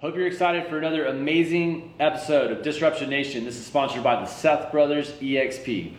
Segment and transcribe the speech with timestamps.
[0.00, 3.44] Hope you're excited for another amazing episode of Disruption Nation.
[3.44, 5.92] This is sponsored by the Seth Brothers EXP.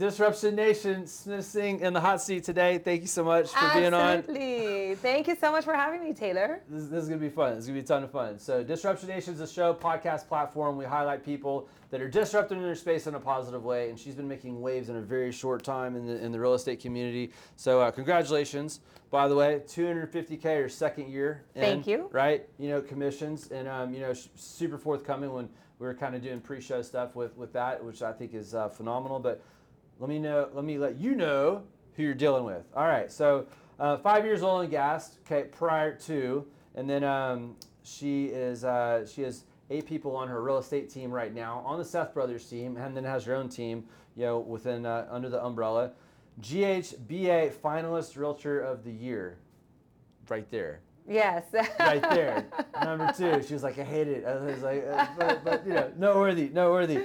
[0.00, 2.78] Disruption Nation, Smita Singh in the hot seat today.
[2.78, 4.16] Thank you so much for being on.
[4.20, 4.94] Absolutely.
[4.94, 6.62] Thank you so much for having me, Taylor.
[6.70, 7.56] This, this is going to be fun.
[7.56, 8.38] This is going to be a ton of fun.
[8.38, 10.78] So, Disruption Nation is a show, podcast platform.
[10.78, 13.90] We highlight people that are disrupting in their space in a positive way.
[13.90, 16.54] And she's been making waves in a very short time in the, in the real
[16.54, 17.30] estate community.
[17.56, 18.80] So, uh, congratulations.
[19.10, 21.44] By the way, 250K your second year.
[21.54, 22.08] In, Thank you.
[22.10, 22.48] Right?
[22.58, 23.50] You know, commissions.
[23.50, 27.36] And, um, you know, super forthcoming when we were kind of doing pre-show stuff with,
[27.36, 29.18] with that, which I think is uh, phenomenal.
[29.18, 29.42] But
[30.00, 30.48] let me know.
[30.52, 31.62] Let me let you know
[31.94, 32.64] who you're dealing with.
[32.74, 33.12] All right.
[33.12, 33.46] So
[33.78, 35.18] uh, five years oil and gas.
[35.26, 36.44] Okay, prior to,
[36.74, 41.12] and then um, she is uh, she has eight people on her real estate team
[41.12, 43.84] right now on the Seth Brothers team, and then has her own team.
[44.16, 45.92] You know, within uh, under the umbrella.
[46.40, 49.36] GHBA finalist realtor of the year.
[50.28, 51.42] Right there Yes.
[51.80, 52.46] right there.
[52.84, 53.42] Number two.
[53.42, 54.24] She was like, I hate it.
[54.24, 57.02] I was like, uh, but, but you know, noteworthy, noteworthy.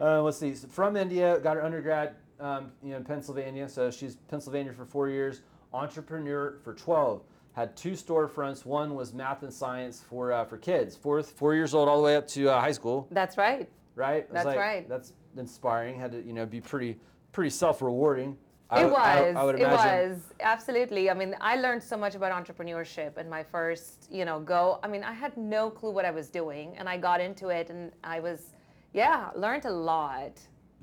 [0.00, 0.54] Uh, let's see.
[0.54, 3.68] So from India, got her undergrad, um, you know, in Pennsylvania.
[3.68, 5.42] So she's Pennsylvania for four years.
[5.72, 7.22] Entrepreneur for 12.
[7.52, 8.64] Had two storefronts.
[8.64, 12.04] One was math and science for uh, for kids, fourth, four years old, all the
[12.04, 13.08] way up to uh, high school.
[13.10, 13.68] That's right.
[13.96, 14.32] Right.
[14.32, 14.88] That's like, right.
[14.88, 15.98] That's inspiring.
[15.98, 16.98] Had to, you know, be pretty
[17.32, 18.36] pretty self rewarding.
[18.70, 19.36] it was.
[19.36, 21.10] I, would it was absolutely.
[21.10, 24.78] I mean, I learned so much about entrepreneurship in my first, you know, go.
[24.84, 27.70] I mean, I had no clue what I was doing, and I got into it,
[27.70, 28.52] and I was,
[28.92, 30.38] yeah, learned a lot.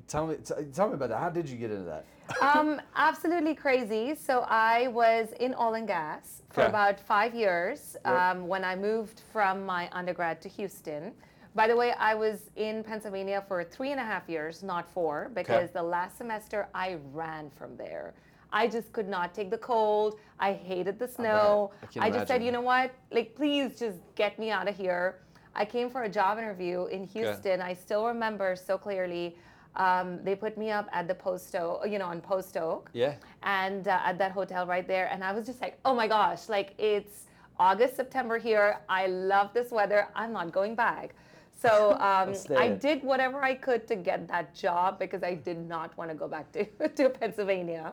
[0.08, 1.18] Tell me, t- tell me about that.
[1.18, 2.04] How did you get into that?
[2.40, 4.14] um, absolutely crazy.
[4.14, 6.68] So I was in oil and gas for Okay.
[6.70, 8.14] about five years Yep.
[8.14, 11.12] um, when I moved from my undergrad to Houston.
[11.54, 15.30] By the way, I was in Pennsylvania for three and a half years, not four,
[15.34, 18.14] because the last semester I ran from there.
[18.52, 20.18] I just could not take the cold.
[20.38, 21.72] I hated the snow.
[21.98, 22.92] I I just said, you know what?
[23.10, 25.16] Like, please just get me out of here.
[25.54, 27.60] I came for a job interview in Houston.
[27.62, 29.36] I still remember so clearly.
[29.76, 33.14] Um, they put me up at the Post Oak, you know, on Post Oak Yeah.
[33.42, 35.08] and uh, at that hotel right there.
[35.12, 37.24] And I was just like, oh my gosh, like it's
[37.58, 38.78] August, September here.
[38.88, 40.08] I love this weather.
[40.14, 41.14] I'm not going back.
[41.60, 42.34] So um.
[42.56, 46.16] I did whatever I could to get that job because I did not want to
[46.16, 46.64] go back to,
[46.96, 47.92] to Pennsylvania.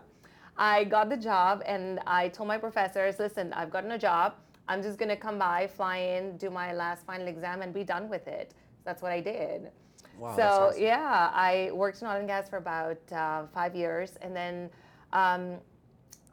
[0.57, 4.35] I got the job and I told my professors, listen, I've gotten a job.
[4.67, 7.83] I'm just going to come by, fly in, do my last final exam, and be
[7.83, 8.53] done with it.
[8.85, 9.71] That's what I did.
[10.17, 10.81] Wow, so awesome.
[10.81, 14.69] yeah, I worked in oil and gas for about uh, five years, and then
[15.11, 15.57] um,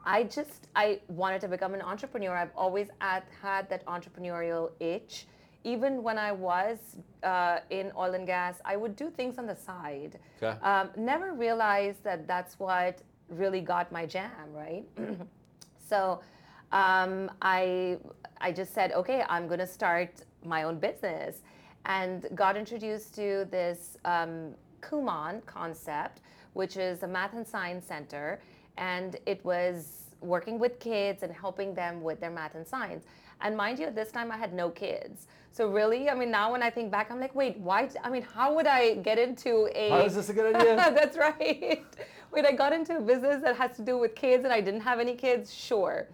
[0.05, 2.35] I just I wanted to become an entrepreneur.
[2.35, 5.27] I've always had, had that entrepreneurial itch.
[5.63, 9.55] Even when I was uh, in oil and gas, I would do things on the
[9.55, 10.17] side.
[10.41, 10.59] Okay.
[10.63, 14.85] Um, never realized that that's what really got my jam, right?
[15.89, 16.21] so
[16.71, 17.97] um, I
[18.39, 21.43] I just said, okay, I'm going to start my own business,
[21.85, 26.21] and got introduced to this um, Kumon concept,
[26.53, 28.41] which is a math and science center,
[28.77, 33.05] and it was working with kids and helping them with their math and science.
[33.41, 35.27] And mind you, at this time I had no kids.
[35.51, 37.89] So really, I mean, now when I think back, I'm like, wait, why?
[38.03, 39.89] I mean, how would I get into a?
[39.89, 40.75] How is this a good idea?
[40.77, 41.83] That's right.
[42.31, 44.81] wait, I got into a business that has to do with kids and I didn't
[44.81, 46.07] have any kids, sure.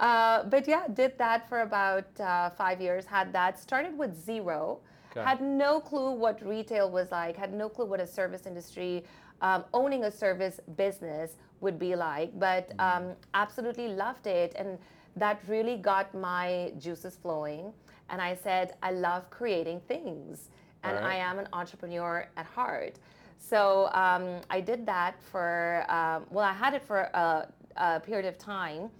[0.00, 3.04] Uh, but yeah, did that for about uh, five years.
[3.04, 4.80] Had that started with zero.
[5.14, 7.36] Had no clue what retail was like.
[7.36, 9.04] Had no clue what a service industry,
[9.40, 12.38] um, owning a service business would be like.
[12.38, 14.78] But um, absolutely loved it, and
[15.16, 17.72] that really got my juices flowing.
[18.08, 20.50] And I said, I love creating things,
[20.82, 21.12] and Alright.
[21.12, 22.98] I am an entrepreneur at heart.
[23.38, 28.26] So um, I did that for, um, well, I had it for a, a period
[28.26, 28.90] of time.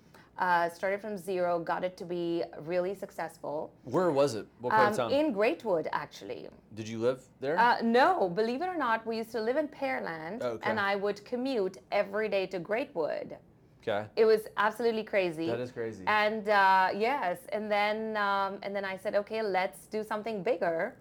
[0.41, 2.43] Uh, started from zero, got it to be
[2.73, 3.71] really successful.
[3.85, 4.47] Where was it?
[4.63, 5.13] What part Um, of town?
[5.13, 6.49] in Greatwood, actually.
[6.75, 7.59] Did you live there?
[7.59, 10.67] Uh, no, believe it or not, we used to live in Pearland, Okay.
[10.71, 13.37] and I would commute every day to Greatwood.
[13.83, 14.07] okay.
[14.17, 15.47] It was absolutely crazy.
[15.47, 16.05] That is crazy.
[16.07, 20.97] And uh, yes, and then um, and then I said, okay, let's do something bigger.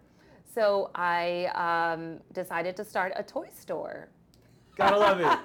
[0.55, 1.23] So I
[1.67, 4.09] um, decided to start a toy store.
[4.79, 5.39] Gotta love it.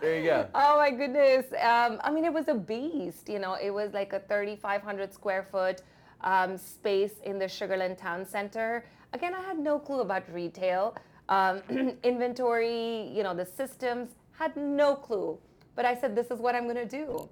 [0.00, 0.48] There you go.
[0.54, 1.46] Oh my goodness!
[1.72, 3.28] Um, I mean, it was a beast.
[3.28, 5.82] You know, it was like a 3,500 square foot
[6.22, 8.84] um, space in the Sugarland Town Center.
[9.12, 10.96] Again, I had no clue about retail.
[11.28, 11.62] um,
[12.04, 15.38] inventory, you know, the systems, had no clue.
[15.76, 17.28] But I said, this is what I'm going to do.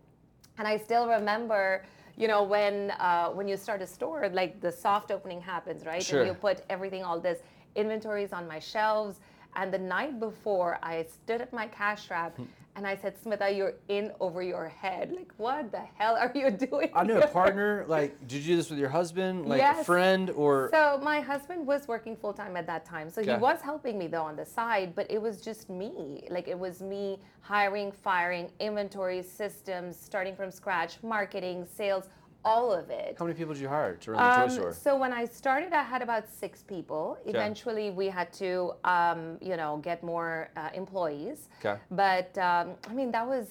[0.58, 1.84] And I still remember,
[2.16, 6.02] you know, when uh, when you start a store, like the soft opening happens, right?
[6.02, 6.20] Sure.
[6.20, 7.40] And you put everything, all this
[7.76, 9.20] inventories on my shelves.
[9.56, 12.44] And the night before, I stood at my cash wrap hmm.
[12.76, 15.12] and I said, Smita, you're in over your head.
[15.14, 16.90] Like, what the hell are you doing?
[16.94, 17.84] I knew a here?" partner.
[17.86, 21.66] Like, did you do this with your husband, like a friend, or So my husband
[21.66, 23.10] was working full time at that time.
[23.10, 23.32] So Okay.
[23.32, 26.26] he was helping me though on the side, but it was just me.
[26.30, 32.08] Like it was me hiring, firing, inventory systems, starting from scratch, marketing, sales,
[32.44, 33.17] all of it.
[33.19, 34.73] how many people did you hire to run the Um, toy store?
[34.73, 37.19] So when I started, I had about six people.
[37.26, 41.49] Eventually, we had to, um, you know, get more uh, employees.
[41.61, 41.79] Okay.
[41.91, 43.46] But um, I mean, that was.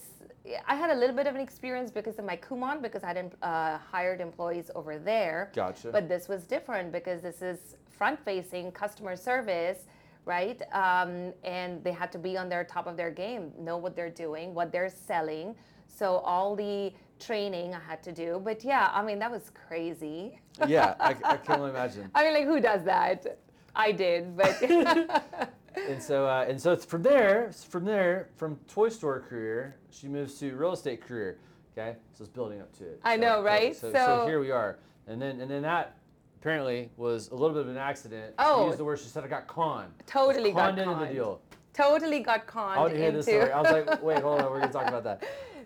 [0.67, 3.33] I had a little bit of an experience because of my Kumon, because I hadn't
[3.41, 5.51] uh, hired employees over there.
[5.55, 5.89] Gotcha.
[5.89, 9.85] But this was different because this is front-facing customer service,
[10.25, 10.61] right?
[10.73, 14.09] Um, and they had to be on their top of their game, know what they're
[14.09, 15.55] doing, what they're selling.
[15.87, 16.91] So all the
[17.27, 18.41] training I had to do.
[18.43, 20.39] But yeah, I mean that was crazy.
[20.67, 22.09] yeah, I, I can only imagine.
[22.15, 23.39] I mean, like who does that?
[23.75, 24.61] I did, but
[25.75, 30.07] And so, uh, and so it's from there, from there, from toy store career, she
[30.07, 31.39] moves to real estate career.
[31.75, 32.99] Okay, so it's building up to it.
[33.03, 33.75] I So- know, so- right?
[33.75, 34.77] So, So- here we are,
[35.07, 35.95] and then and then that
[36.39, 38.35] apparently was a little bit of an accident.
[38.37, 38.61] Oh.
[38.63, 38.99] she used the word.
[38.99, 39.91] She said I got conned.
[40.05, 41.41] Totally got conned into the deal.
[41.73, 43.17] totally got I conned want to hear into.
[43.19, 43.51] this story.
[43.51, 45.23] I was like, wait, hold on, we're gonna talk about that.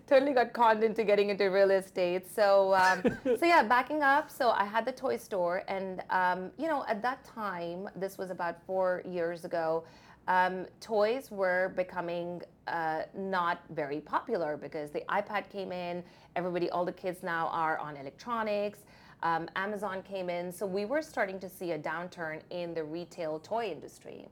[0.08, 2.26] Totally got conned into getting into real estate.
[2.34, 3.02] So, um,
[3.38, 4.30] so yeah, backing up.
[4.30, 8.30] So I had the toy store, and um, you know, at that time, this was
[8.30, 9.84] about four years ago.
[10.26, 16.02] Um, toys were becoming uh, not very popular because the iPad came in.
[16.36, 18.80] Everybody, all the kids now are on electronics.
[19.22, 23.40] Um, Amazon came in, so we were starting to see a downturn in the retail
[23.40, 24.28] toy industry.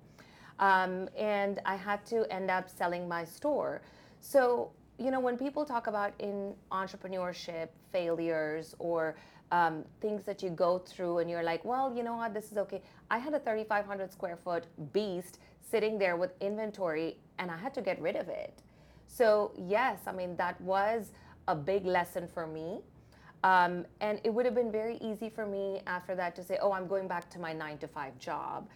[0.59, 3.83] Um, and I had to end up selling my store.
[4.21, 9.17] So, you know, when people talk about in entrepreneurship failures or
[9.53, 12.59] um, things that you go through and you're like, well, you know what, this is
[12.59, 12.83] okay.
[13.11, 15.39] I had a 3,500 square foot beast
[15.71, 18.63] sitting there with inventory and I had to get rid of it.
[19.07, 21.13] So, yes, I mean, that was
[21.49, 22.81] a big lesson for me.
[23.45, 26.73] Um, and it would have been very easy for me after that to say, oh,
[26.73, 28.69] I'm going back to my nine to five job.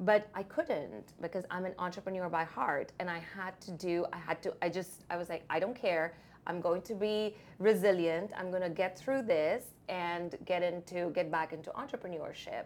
[0.00, 4.18] But I couldn't because I'm an entrepreneur by heart and I had to do, I
[4.18, 6.14] had to, I just, I was like, I don't care.
[6.46, 8.30] I'm going to be resilient.
[8.36, 12.64] I'm going to get through this and get into, get back into entrepreneurship.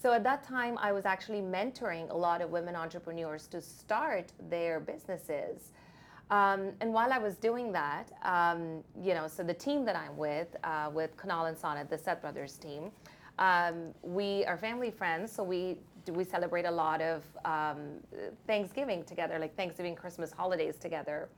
[0.00, 4.32] So at that time, I was actually mentoring a lot of women entrepreneurs to start
[4.48, 5.72] their businesses.
[6.30, 10.16] Um, and while I was doing that, um, you know, so the team that I'm
[10.16, 12.92] with, uh, with Kunal and Sonnet, the Seth Brothers team,
[13.38, 15.78] um, we are family friends, so we
[16.10, 17.78] we celebrate a lot of um,
[18.46, 21.28] Thanksgiving together, like Thanksgiving, Christmas holidays together.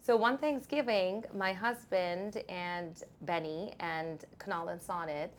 [0.00, 5.32] So one Thanksgiving, my husband and Benny and Kunal and Sonnet,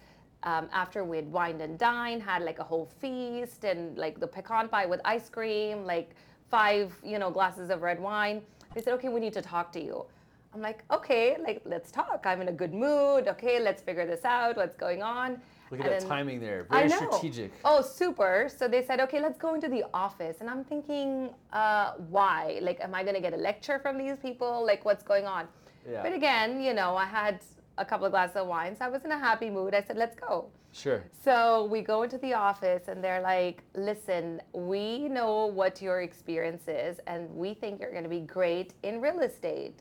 [0.44, 4.68] um, after we'd wined and dined, had like a whole feast and like the pecan
[4.68, 6.16] pie with ice cream, like
[6.50, 8.42] five, you know, glasses of red wine.
[8.76, 10.06] They said, okay, we need to talk to you.
[10.54, 12.24] I'm like, okay, like let's talk.
[12.26, 13.28] I'm in a good mood.
[13.28, 14.58] Okay, let's figure this out.
[14.58, 15.42] What's going on?
[15.72, 16.66] Look at And that then- timing there.
[16.70, 16.98] I Very know.
[17.12, 17.52] strategic.
[17.66, 18.50] Oh, super.
[18.56, 20.38] So they said, okay, let's go into the office.
[20.42, 22.60] And I'm thinking, uh, why?
[22.62, 24.66] Like, am I going to get a lecture from these people?
[24.66, 25.48] Like, what's going on?
[25.90, 26.04] Yeah.
[26.04, 27.40] But again, you know, I had
[27.78, 29.74] a couple of glasses of wine, so I was in a happy mood.
[29.76, 30.50] I said, let's go.
[30.74, 31.04] Sure.
[31.24, 36.68] So we go into the office and they're like, listen, we know what your experience
[36.68, 39.80] is and we think you're going to be great in real estate.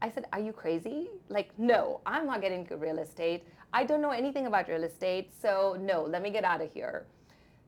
[0.00, 1.10] I said, are you crazy?
[1.28, 3.44] Like, no, I'm not getting into real estate.
[3.72, 7.06] I don't know anything about real estate, so no, let me get out of here.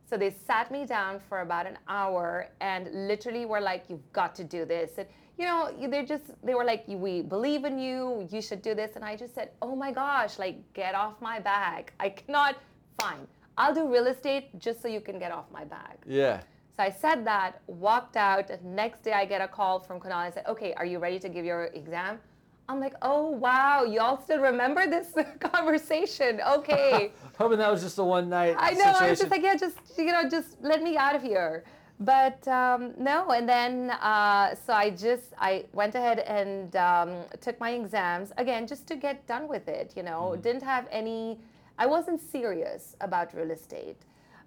[0.06, 4.34] So they sat me down for about an hour and literally were like, "You've got
[4.36, 5.08] to do this." And
[5.38, 8.28] you know, they're just they were like, "We believe in you.
[8.30, 11.40] You should do this." And I just said, "Oh my gosh, like get off my
[11.40, 11.94] back.
[11.98, 12.56] I cannot.
[13.00, 16.42] Fine, I'll do real estate just so you can get off my back." Yeah.
[16.76, 18.50] So I said that, walked out.
[18.62, 21.28] Next day, I get a call from Kunal and said, "Okay, are you ready to
[21.30, 22.20] give your exam?"
[22.68, 26.40] I'm like, "Oh wow, y'all still remember this conversation?
[26.46, 28.78] Okay." Hoping that was just a one night I know.
[28.78, 29.02] situation.
[29.04, 31.64] I was just like, yeah, just you know, just let me out of here.
[32.00, 37.58] But um, no, and then uh, so I just I went ahead and um, took
[37.60, 39.92] my exams again just to get done with it.
[39.96, 41.38] You know, didn't have any.
[41.78, 44.00] I wasn't serious about real estate.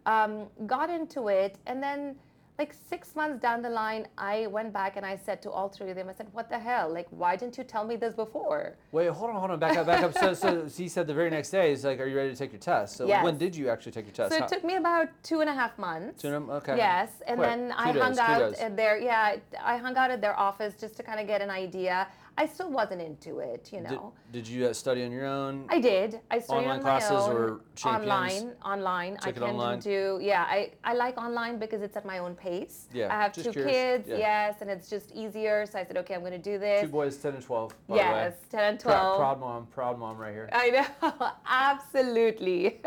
[0.05, 2.15] Um, got into it, and then
[2.57, 5.89] like six months down the line, I went back and I said to all three
[5.91, 6.89] of them, I said, "What the hell?
[6.91, 9.85] Like, why didn't you tell me this before?" Wait, hold on, hold on, back up,
[9.85, 10.13] back up.
[10.17, 12.35] So, so, so he said the very next day, he's like, "Are you ready to
[12.35, 13.23] take your test?" So Yes.
[13.23, 14.31] when did you actually take your test?
[14.33, 16.21] So it took me about two and a half months.
[16.21, 16.77] Two and a- okay.
[16.77, 17.49] Yes, and Quick.
[17.49, 18.59] then I Kudos, hung out kudos.
[18.59, 21.51] at their yeah, I hung out at their office just to kind of get an
[21.51, 22.07] idea.
[22.39, 24.13] I still wasn't into it, you know.
[24.31, 25.65] did you uh, study on your own?
[25.69, 26.19] I did.
[26.29, 27.35] I studied Online on classes my own.
[27.35, 28.11] or Champions?
[28.11, 28.53] online?
[28.63, 29.13] Online.
[29.13, 29.79] I Took it can online?
[29.79, 30.19] do.
[30.21, 32.89] Yeah, I, I like online because it's at my own pace.
[32.93, 33.71] Yeah, I have two curious.
[33.71, 34.07] kids.
[34.07, 34.17] Yeah.
[34.17, 35.65] Yes, and it's just easier.
[35.65, 36.81] So I said, okay, I'm going to do this.
[36.81, 37.73] Two boys, ten and twelve.
[37.87, 38.61] By yes, the way.
[38.61, 39.17] ten and twelve.
[39.17, 40.47] proud mom, proud mom right here.
[40.53, 42.81] I know, absolutely.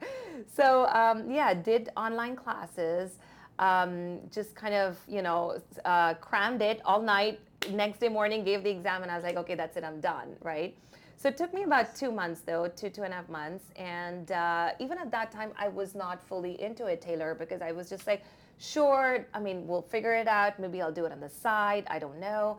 [0.52, 3.18] so um, yeah, did online classes.
[3.58, 7.38] Um, just kind of you know uh, crammed it all night.
[7.70, 10.36] Next day morning, gave the exam, and I was like, okay, that's it, I'm done,
[10.42, 10.76] right?
[11.16, 14.30] So it took me about two months though, two two and a half months, and
[14.32, 17.88] uh, even at that time, I was not fully into it, Taylor, because I was
[17.88, 18.22] just like,
[18.58, 20.58] sure, I mean, we'll figure it out.
[20.58, 21.84] Maybe I'll do it on the side.
[21.88, 22.58] I don't know.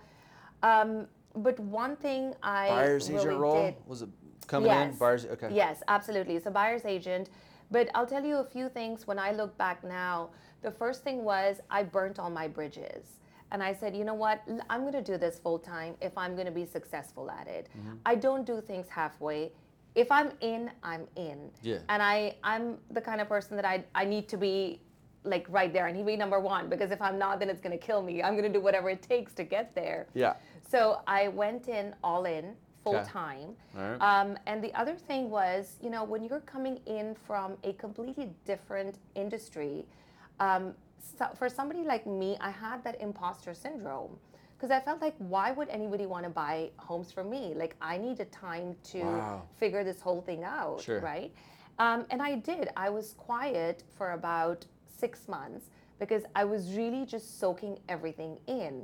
[0.63, 4.09] Um, but one thing I Buyer's really agent role did, was it
[4.47, 4.95] coming in?
[4.95, 5.49] Buyer's okay.
[5.51, 6.39] Yes, absolutely.
[6.39, 7.29] So buyer's agent.
[7.69, 10.29] But I'll tell you a few things when I look back now.
[10.61, 13.19] The first thing was I burnt all my bridges.
[13.51, 14.43] And I said, you know what?
[14.69, 17.69] I'm going to do this full time if I'm going to be successful at it.
[17.77, 17.95] Mm-hmm.
[18.05, 19.51] I don't do things halfway.
[19.95, 21.49] If I'm in, I'm in.
[21.61, 21.77] Yeah.
[21.89, 24.81] And I, I'm the kind of person that I, I need to be
[25.23, 25.87] like right there.
[25.87, 28.01] I need to be number one because if I'm not, then it's going to kill
[28.01, 28.21] me.
[28.21, 30.07] I'm going to do whatever it takes to get there.
[30.13, 30.35] Yeah.
[30.69, 33.49] So I went in all in, full time.
[33.73, 33.97] Right.
[33.97, 38.29] Um, and the other thing was, you know, when you're coming in from a completely
[38.45, 39.85] different industry,
[40.39, 44.17] um, so for somebody like me, I had that imposter syndrome
[44.57, 47.53] because I felt like, why would anybody want to buy homes from me?
[47.55, 49.43] Like, I needed time to Wow.
[49.59, 50.99] figure this whole thing out, Sure.
[50.99, 51.31] right?
[51.79, 52.69] Um, and I did.
[52.75, 58.83] I was quiet for about six months because I was really just soaking everything in.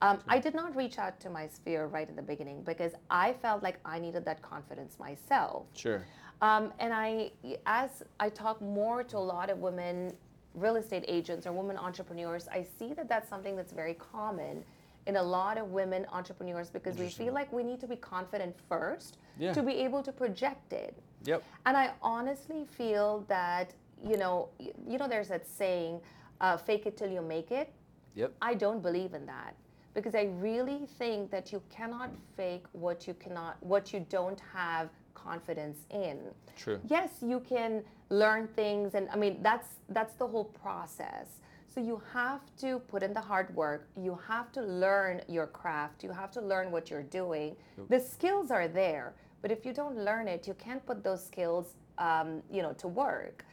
[0.00, 3.32] Um, I did not reach out to my sphere right in the beginning because I
[3.34, 5.66] felt like I needed that confidence myself.
[5.74, 6.04] Sure.
[6.40, 7.30] Um, and I,
[7.66, 10.12] as I talk more to a lot of women
[10.54, 14.64] real estate agents or women entrepreneurs, I see that that's something that's very common
[15.06, 18.54] in a lot of women entrepreneurs because we feel like we need to be confident
[18.68, 19.52] first Yeah.
[19.52, 20.96] to be able to project it.
[21.24, 21.42] Yep.
[21.66, 26.00] And I honestly feel that, you know, you know, there's that saying,
[26.40, 27.72] uh, fake it till you make it.
[28.14, 28.32] Yep.
[28.42, 29.54] I don't believe in that
[29.94, 34.90] because I really think that you cannot fake what you cannot, what you don't have
[35.14, 36.18] confidence in.
[36.56, 36.80] True.
[36.88, 37.82] Yes, you can
[38.12, 41.26] learn things, and I mean that's that's the whole process.
[41.74, 43.88] So you have to put in the hard work.
[43.96, 46.04] You have to learn your craft.
[46.04, 47.56] You have to learn what you're doing.
[47.88, 51.74] The skills are there, but if you don't learn it, you can't put those skills,
[51.96, 53.46] um, you know, to work.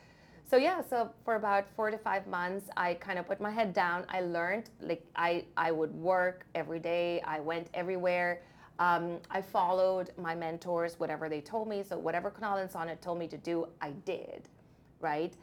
[0.50, 3.72] So yeah, so for about four to five months, I kind of put my head
[3.72, 4.04] down.
[4.10, 7.22] I learned, like I, I would work every day.
[7.22, 8.42] I went everywhere.
[8.80, 11.84] Um, I followed my mentors, whatever they told me.
[11.84, 14.48] So whatever Kunal and Sonnet told me to do, I did,
[15.02, 15.36] right?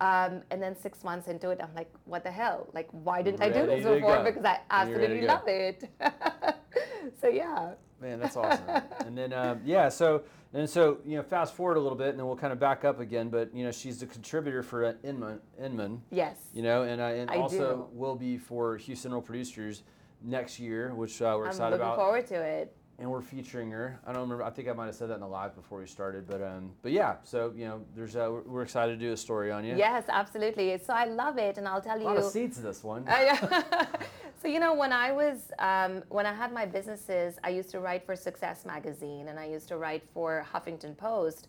[0.00, 2.68] Um, and then six months into it, I'm like, what the hell?
[2.72, 4.16] Like, why didn't I do this before?
[4.16, 4.24] go.
[4.24, 5.90] Because I ready absolutely love it.
[7.20, 7.72] so yeah.
[8.00, 8.64] Man, that's awesome.
[9.06, 10.22] and then um, yeah, so
[10.52, 12.84] and so you know, fast forward a little bit, and then we'll kind of back
[12.84, 13.28] up again.
[13.28, 16.02] But you know, she's a contributor for uh, Inman, Inman.
[16.10, 16.36] Yes.
[16.52, 17.98] You know, and uh, and I also do.
[17.98, 19.82] will be for Houston Real Producers
[20.22, 22.76] next year, which uh, we're excited about I'm looking forward to it.
[22.98, 23.98] And we're featuring her.
[24.06, 24.44] I don't remember.
[24.44, 26.70] I think I might have said that in the live before we started, but um,
[26.82, 27.16] but yeah.
[27.24, 29.76] So you know, there's uh, we're, excited to do a story on you.
[29.76, 30.78] Yes, absolutely.
[30.78, 32.04] So I love it, and I'll tell A you.
[32.04, 33.04] lot of in this one.
[33.08, 33.86] I-
[34.44, 37.80] so you know when i was um, when i had my businesses i used to
[37.80, 41.48] write for success magazine and i used to write for huffington post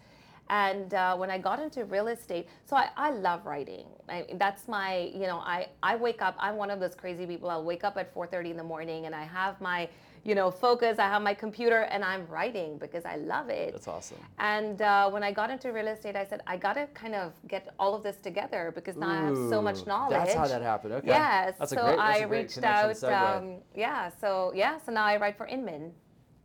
[0.49, 4.69] and uh, when i got into real estate so i, I love writing I, that's
[4.69, 7.83] my you know I, I wake up i'm one of those crazy people i'll wake
[7.83, 9.89] up at 4.30 in the morning and i have my
[10.25, 13.87] you know focus i have my computer and i'm writing because i love it That's
[13.87, 14.17] awesome.
[14.39, 17.33] and uh, when I got into real estate, I said, I got to kind of
[17.47, 20.17] get all of this together because now I have so much knowledge.
[20.17, 20.93] That's how that happened.
[20.99, 21.07] Okay.
[21.07, 21.55] Yes.
[21.59, 21.97] That's a so great.
[21.97, 23.03] That's I reached out.
[23.03, 24.09] Um, yeah.
[24.21, 24.77] So yeah.
[24.85, 25.91] So now I write for Inman.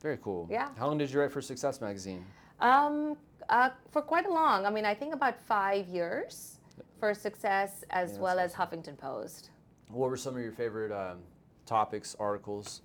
[0.02, 0.46] Very cool.
[0.50, 0.68] yeah.
[0.78, 2.24] How long did you write for Success Magazine?
[2.60, 3.16] Um,
[3.48, 4.66] uh, for quite a long.
[4.66, 6.58] I mean, I think about five years
[6.98, 9.50] for Success as Yeah, well that's as Huffington Post.
[9.88, 11.18] What were some of your favorite um,
[11.66, 12.82] topics, articles?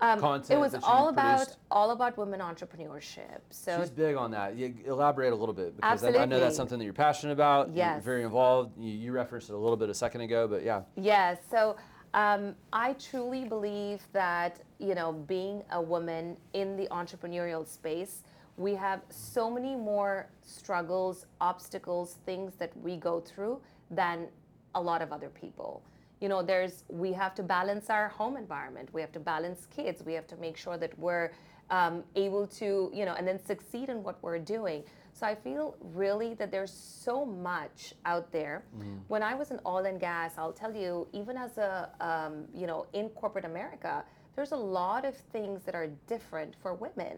[0.00, 1.58] Um, Content it was that you all about produced?
[1.70, 3.40] all about women entrepreneurship.
[3.50, 4.56] So She's big on that.
[4.56, 7.68] You elaborate a little bit because I, I know that's something that you're passionate about.
[7.68, 8.04] You're Yes.
[8.04, 8.78] very involved.
[8.78, 10.82] You, you referenced it a little bit a second ago, but yeah.
[10.96, 11.38] Yes.
[11.50, 11.76] So
[12.14, 18.22] um, I truly believe that you know, being a woman in the entrepreneurial space,
[18.56, 24.28] we have so many more struggles, obstacles, things that we go through than
[24.76, 25.82] a lot of other people.
[26.20, 28.88] You know there's we have to balance our home environment.
[28.92, 30.02] We have to balance kids.
[30.04, 31.32] We have to make sure that we're
[31.70, 34.84] um, able to you know and then succeed in what we're doing.
[35.12, 38.62] So i feel really that there's so much out there.
[39.08, 42.66] When i was in oil and gas i'll tell you even as a um, you
[42.68, 44.04] know in corporate america
[44.38, 47.16] there's a lot of things that are different for women.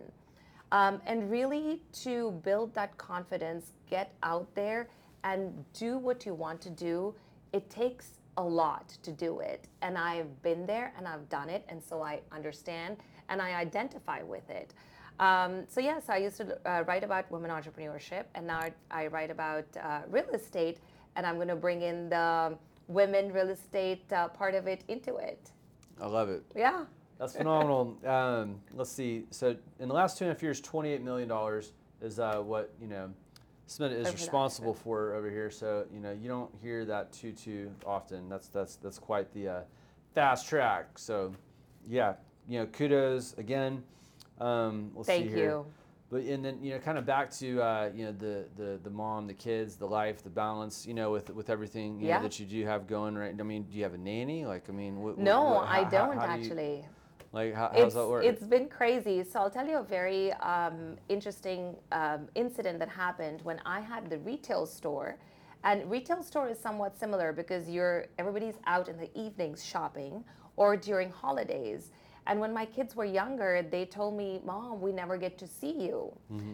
[0.73, 4.89] Um, and really to build that confidence, get out there
[5.23, 7.15] and do what you want to do.
[7.53, 9.69] It takes a lot to do it.
[9.83, 11.65] And I've been there and I've done it.
[11.69, 12.97] And so I understand
[13.29, 14.75] and I identify with it.
[15.21, 19.07] Um, so, yes, I used to uh, write about women entrepreneurship and now I, I
[19.09, 20.79] write about uh, real estate.
[21.17, 22.57] And I'm going to bring in the
[22.89, 25.51] women real estate uh, part of it into it.
[26.01, 26.43] I love it.
[26.57, 26.85] Yeah.
[27.19, 27.99] That's phenomenal.
[28.07, 29.27] um, let's see.
[29.31, 32.73] So in the last two and a half years, twenty-eight million dollars is uh, what
[32.81, 33.13] you know
[33.71, 35.49] Smita is responsible for over here.
[35.49, 38.29] So you know you don't hear that too too often.
[38.29, 39.61] That's that's that's quite the uh,
[40.13, 40.99] fast track.
[40.99, 41.33] So
[41.89, 42.15] yeah,
[42.49, 43.85] you know kudos again.
[44.41, 45.45] Um, let's Thank see here.
[45.51, 45.67] you.
[46.11, 48.91] But and then you know, kind of back to uh, you know the, the the
[48.91, 50.85] mom, the kids, the life, the balance.
[50.85, 52.17] You know, with with everything you Yeah.
[52.17, 53.33] know, that you do have going right.
[53.39, 54.47] I mean, do you have a nanny?
[54.47, 56.85] Like, I mean, what, No, what, I how- how- don't how do you- actually.
[57.33, 58.25] Like, how, how it's, does that work?
[58.25, 59.23] It's been crazy.
[59.23, 64.11] So I'll tell you a very um, interesting um, incident that happened when I had
[64.11, 65.17] the retail store.
[65.63, 70.25] And retail store is somewhat similar because you're everybody's out in the evenings shopping
[70.57, 71.91] or during holidays.
[72.31, 75.73] And when my kids were younger, they told me, "Mom, we never get to see
[75.73, 75.97] you."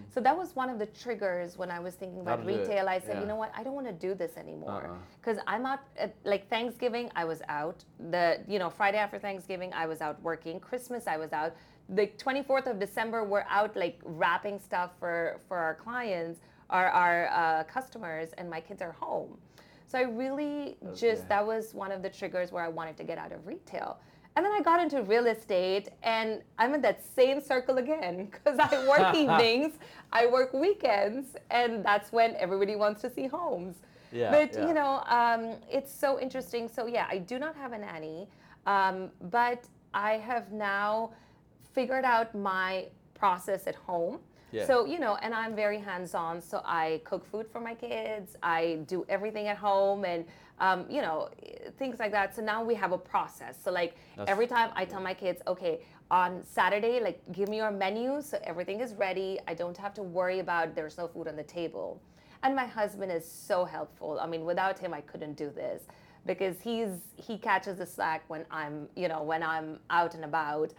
[0.09, 2.89] So that was one of the triggers when I was thinking about it, retail.
[2.89, 3.21] I said, yeah.
[3.21, 3.53] "You know what?
[3.55, 4.97] I don't want to do this anymore." Uh-uh.
[5.21, 9.71] because I'm out at, like Thanksgiving I was out the you know Friday after Thanksgiving
[9.75, 11.53] I was out working Christmas I was out
[11.91, 16.41] the 24th of December we're out like wrapping stuff for for our clients
[16.71, 19.37] our our uh, customers and my kids are home
[19.87, 23.19] so I really just that was one of the triggers where I wanted to get
[23.19, 23.99] out of retail
[24.37, 28.59] and then I got into real estate and I'm in that same circle again because
[28.59, 29.75] I work evenings
[30.13, 33.77] I work weekends and that's when everybody wants to see homes
[34.13, 34.67] Yeah, but yeah.
[34.69, 36.69] you know, um, it's so interesting.
[36.69, 38.29] So yeah, I do not have a nanny,
[38.67, 39.65] um, but
[39.95, 41.11] I have now
[41.75, 44.21] figured out my process at home.
[44.53, 44.67] Yeah.
[44.67, 46.41] So you know, and I'm very hands-on.
[46.41, 48.37] So I cook food for my kids.
[48.43, 50.25] I do everything at home, and
[50.59, 51.29] um, you know,
[51.79, 52.35] things like that.
[52.35, 53.57] So now we have a process.
[53.63, 57.57] So like That's- every time I tell my kids, okay, on Saturday, like give me
[57.59, 59.39] your menu, so everything is ready.
[59.49, 62.01] I don't have to worry about there's no food on the table.
[62.43, 64.19] And my husband is so helpful.
[64.21, 65.83] I mean, without him, I couldn't do this
[66.27, 70.73] because he's he catches the slack when I'm you know when I'm out and about.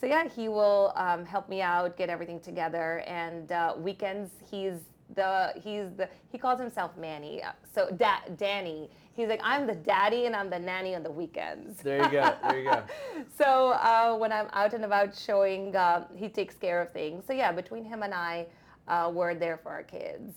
[0.00, 4.74] So yeah, he will um, help me out, get everything together, and uh, weekends he's
[5.16, 7.42] the he's the he calls himself Manny.
[7.74, 11.82] So da- Danny, he's like I'm the daddy and I'm the nanny on the weekends.
[11.82, 12.34] there you go.
[12.42, 12.82] There you go.
[13.40, 13.48] So
[13.90, 17.24] uh, when I'm out and about showing, uh, he takes care of things.
[17.26, 18.46] So yeah, between him and I,
[18.86, 20.32] uh, we're there for our kids.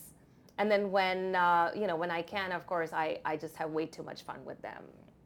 [0.57, 3.69] And then when uh, you know when I can, of course, I, I just have
[3.71, 4.83] way too much fun with them.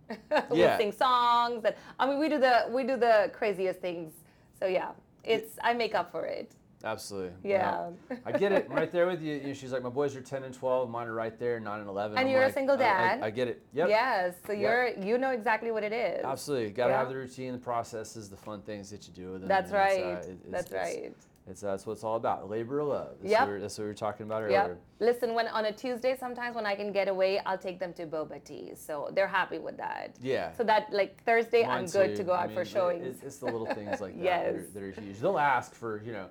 [0.52, 0.78] we Yeah.
[0.78, 4.12] sing songs, and I mean we do the we do the craziest things.
[4.60, 4.92] So yeah,
[5.24, 6.52] it's I make up for it.
[6.86, 7.32] Absolutely.
[7.44, 7.90] Yeah.
[8.26, 8.68] I get it.
[8.70, 9.34] I'm right there with you.
[9.36, 10.90] You know, she's like, my boys are 10 and 12.
[10.90, 12.18] Mine are right there, 9 and 11.
[12.18, 13.24] And I'm you're a like, single I- I- dad.
[13.24, 13.64] I, get it.
[13.74, 13.90] Yep.
[13.90, 14.36] Yes.
[14.46, 14.62] So Yep.
[14.62, 16.24] you're you know exactly what it is.
[16.24, 16.70] Absolutely.
[16.72, 17.00] Got to Yeah.
[17.00, 19.50] have the routine, the processes, the fun things that you do with them.
[19.50, 20.04] That's it's, right.
[20.04, 21.16] uh, it- it's- That's it's- right.
[21.48, 22.50] It's, uh, that's what it's all about.
[22.50, 23.10] Labor of love.
[23.22, 23.40] That's, Yep.
[23.42, 24.52] what, we're, that's what we were talking about earlier.
[24.68, 24.78] Yep.
[25.00, 28.08] Listen, when on a Tuesday, sometimes when I can get away, I'll take them to
[28.08, 28.72] boba tea.
[28.76, 30.16] So they're happy with that.
[30.20, 30.54] Yeah.
[30.54, 32.16] So that like Thursday, I'm Mine good too.
[32.18, 33.06] to go I out mean, for showings.
[33.06, 34.54] It's, it's the little things like that Yes.
[34.74, 35.20] that, are, that are huge.
[35.20, 36.26] They'll ask for, you know,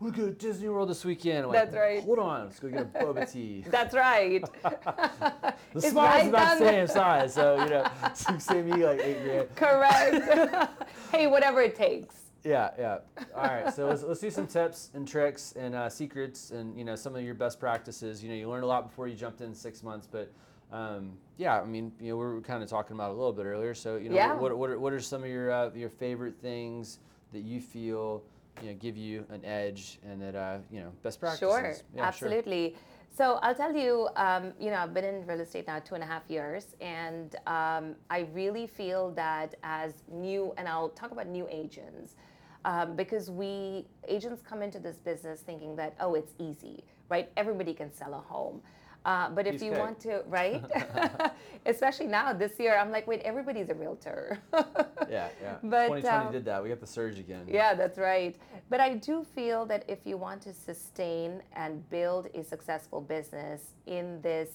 [0.00, 1.44] we go to Disney World this weekend.
[1.44, 2.02] I'm like, That's right.
[2.02, 3.64] Hold on, let's go get a boba tea.
[3.68, 4.42] That's right.
[5.74, 9.00] The It's smile's right about the same size, so you know, so save me like
[9.00, 9.56] eight grand.
[9.56, 10.70] Correct.
[11.10, 12.14] hey, whatever it takes.
[12.44, 12.98] Yeah, yeah.
[13.34, 16.84] All right, so let's, let's do some tips and tricks and uh, secrets and you
[16.84, 18.22] know some of your best practices.
[18.22, 20.30] You know, you learned a lot before you jumped in six months, but
[20.70, 23.32] um, yeah, I mean, you know, we were kind of talking about it a little
[23.32, 23.74] bit earlier.
[23.74, 24.34] So you know, Yeah.
[24.34, 27.00] what, what, are, what are some of your uh, your favorite things
[27.32, 28.22] that you feel
[28.62, 31.48] you know give you an edge and that uh, you know best practices?
[31.48, 32.04] Sure, Yeah, sure.
[32.04, 32.76] absolutely.
[33.16, 36.02] So I'll tell you, um, you know, I've been in real estate now two and
[36.02, 41.28] a half years, and um, I really feel that as new, and I'll talk about
[41.28, 42.16] new agents,
[42.64, 47.30] um, because we agents come into this business thinking that oh, it's easy, right?
[47.36, 48.60] Everybody can sell a home.
[49.04, 50.64] Uh, but if Piece you want to, right?
[51.66, 54.38] Especially now, this year, I'm like, wait, everybody's a realtor.
[55.10, 55.56] Yeah, yeah.
[55.62, 56.62] But, 2020 um, did that.
[56.62, 57.44] We got the surge again.
[57.46, 58.34] Yeah, that's right.
[58.70, 63.60] But I do feel that if you want to sustain and build a successful business
[63.86, 64.48] in this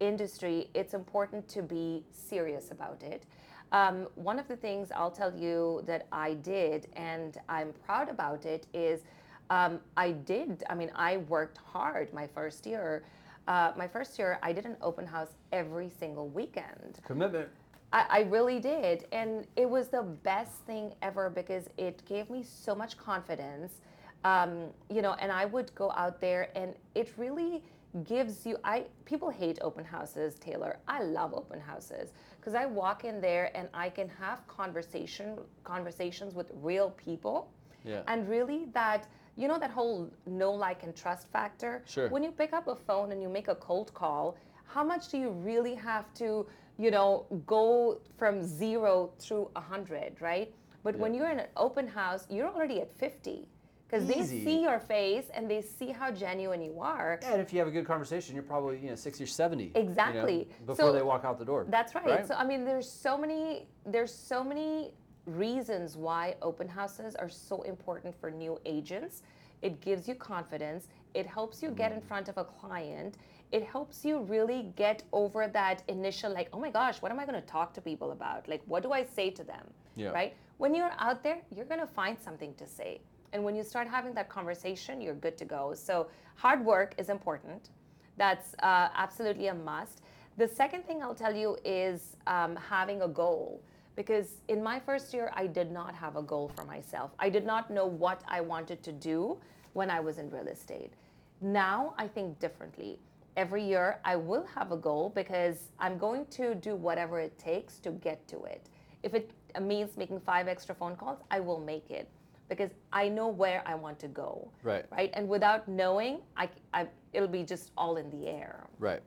[0.00, 3.26] industry, it's important to be serious about it.
[3.70, 8.44] Um, one of the things I'll tell you that I did, and I'm proud about
[8.44, 9.02] it, is
[9.50, 10.64] um, I did.
[10.68, 13.04] I mean, I worked hard my first year.
[13.46, 16.98] Uh, my first year, I did an open house every single weekend.
[17.06, 17.48] Commitment.
[17.92, 19.06] I, I really did.
[19.12, 23.80] And it was the best thing ever because it gave me so much confidence.
[24.24, 27.62] Um, you know, and I would go out there and it really
[28.04, 30.78] gives you I people hate open houses, Taylor.
[30.88, 36.34] I love open houses because I walk in there and I can have conversation conversations
[36.34, 37.48] with real people.
[37.84, 38.02] Yeah.
[38.08, 42.08] And really that you know that whole no like and trust factor Sure.
[42.08, 45.18] when you pick up a phone and you make a cold call how much do
[45.18, 46.46] you really have to
[46.78, 51.86] you know go from zero through a 100 right but when you're in an open
[51.86, 53.46] house you're already at 50
[53.88, 57.52] because they see your face and they see how genuine you are Yeah, and if
[57.52, 59.66] you have a good conversation, you're probably you know sixty or seventy.
[59.66, 60.48] you know, Exactly.
[60.66, 61.66] before So- they walk out the door.
[61.68, 62.04] That's right.
[62.04, 62.26] Right?
[62.26, 64.90] So I mean, there's so many there's so many
[65.26, 69.22] reasons why open houses are so important for new agents.
[69.62, 70.88] It gives you confidence.
[71.14, 72.08] It helps you get in Mm.
[72.08, 73.16] front of a client.
[73.52, 77.26] It helps you really get over that initial like, oh my gosh, what am I
[77.26, 78.46] going to talk to people about?
[78.48, 79.66] Like, what do I say to them?
[79.94, 80.10] Yeah.
[80.10, 80.34] Right?
[80.58, 83.00] When you're out there, you're going to find something to say.
[83.32, 85.74] And when you start having that conversation, you're good to go.
[85.74, 87.70] So hard work is important.
[88.16, 90.02] That's uh, absolutely a must.
[90.36, 93.60] The second thing I'll tell you is um, having a goal.
[93.96, 97.10] Because in my first year, I did not have a goal for myself.
[97.18, 99.38] I did not know what I wanted to do
[99.72, 100.92] when I was in real estate.
[101.40, 102.98] Now I think differently.
[103.36, 107.78] Every year, I will have a goal because I'm going to do whatever it takes
[107.80, 108.66] to get to it.
[109.02, 109.30] If it
[109.60, 112.08] means making five extra phone calls, I will make it
[112.48, 114.84] because I know where I want to go Right.
[114.90, 115.10] right?
[115.14, 118.66] And without knowing, I, I, it'll be just all in the air.
[118.78, 119.00] Right.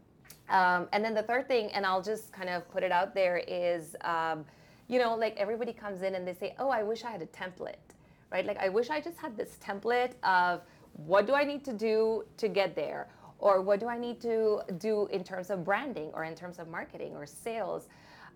[0.50, 3.38] Um, and then the third thing, and I'll just kind of put it out there,
[3.48, 4.46] is um,
[4.90, 7.28] you know, like everybody comes in and they say, "Oh, I wish I had a
[7.28, 7.94] template,"
[8.32, 8.46] right?
[8.46, 10.62] Like I wish I just had this template of
[11.06, 14.62] what do I need to do to get there, or what do I need to
[14.78, 17.88] do in terms of branding, or in terms of marketing, or sales.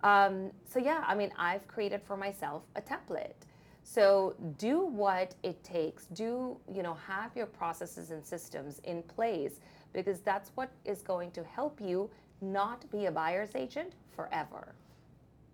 [0.03, 3.47] Um, so yeah, I mean, I've created for myself a template.
[3.83, 6.05] So do what it takes.
[6.05, 9.59] Do you know have your processes and systems in place
[9.93, 12.09] because that's what is going to help you
[12.41, 14.73] not be a buyer's agent forever.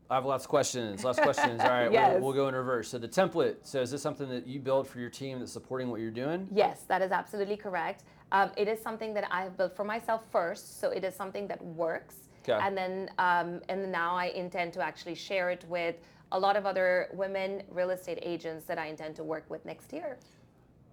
[0.10, 1.04] I have lots of questions.
[1.04, 1.62] Lots of questions.
[1.62, 2.14] All right, Yes.
[2.14, 2.90] we'll, we'll go in reverse.
[2.90, 3.58] So the template.
[3.64, 6.48] So is this something that you build for your team that's supporting what you're doing?
[6.52, 8.04] Yes, that is absolutely correct.
[8.32, 11.48] Um, it is something that I have built for myself first, so it is something
[11.48, 12.16] that works.
[12.44, 12.54] 'Kay.
[12.54, 15.96] And then, um, and now I intend to actually share it with
[16.32, 19.92] a lot of other women real estate agents that I intend to work with next
[19.94, 20.18] year.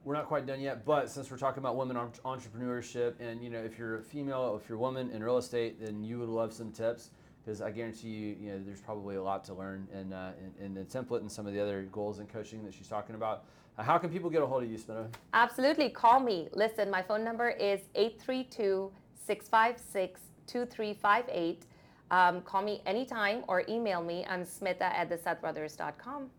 [0.05, 3.59] We're not quite done yet, but since we're talking about women entrepreneurship, and you know,
[3.59, 6.53] if you're a female, if you're a woman in real estate, then you would love
[6.53, 7.11] some tips
[7.47, 10.67] because I guarantee you, you know, there's probably a lot to learn in, uh, in,
[10.67, 13.45] in the template and some of the other goals and coaching that she's talking about.
[13.79, 15.07] Uh, how can people get a hold of you, Smita?
[15.33, 15.91] Absolutely.
[15.91, 16.49] Call me.
[16.53, 18.91] Listen, my phone number is 832
[19.25, 21.67] 656 2358.
[22.11, 24.27] Um, Call me anytime or email me.
[24.29, 26.31] I'm smita at thesethbrothers.com.